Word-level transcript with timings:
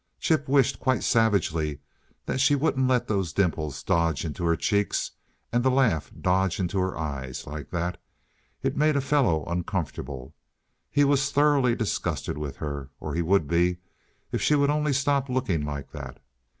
Chip 0.19 0.47
wished, 0.49 0.79
quite 0.79 1.03
savagely, 1.03 1.77
that 2.25 2.41
she 2.41 2.55
wouldn't 2.55 2.87
let 2.87 3.07
those 3.07 3.31
dimples 3.33 3.83
dodge 3.83 4.25
into 4.25 4.43
her 4.43 4.55
cheeks, 4.55 5.11
and 5.53 5.63
the 5.63 5.69
laugh 5.69 6.11
dodge 6.19 6.59
into 6.59 6.79
her 6.79 6.97
eyes, 6.97 7.45
like 7.45 7.69
that. 7.69 8.01
It 8.63 8.75
made 8.75 8.95
a 8.95 8.99
fellow 9.01 9.45
uncomfortable. 9.45 10.33
He 10.89 11.03
was 11.03 11.31
thoroughly 11.31 11.75
disgusted 11.75 12.35
with 12.35 12.57
her 12.57 12.89
or 12.99 13.13
he 13.13 13.21
would 13.21 13.47
be, 13.47 13.77
if 14.31 14.41
she 14.41 14.55
would 14.55 14.71
only 14.71 14.91
stop 14.93 15.29
looking 15.29 15.63
like 15.63 15.91
that. 15.91 16.19